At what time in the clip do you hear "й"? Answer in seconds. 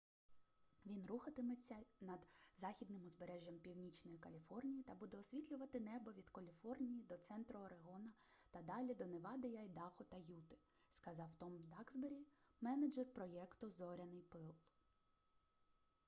9.47-9.57